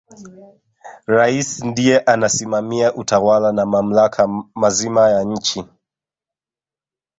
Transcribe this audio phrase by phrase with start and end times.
[1.07, 5.65] rais ndiye anasimamia utawala na mamlaka mazima ya nchi